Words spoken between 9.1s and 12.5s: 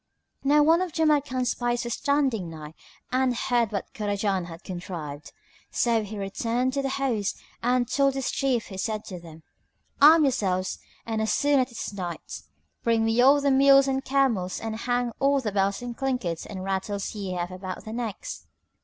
them, "Arm yourselves and as soon as it is Night,